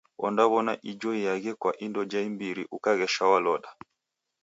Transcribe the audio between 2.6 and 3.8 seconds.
ukaghesha waloda.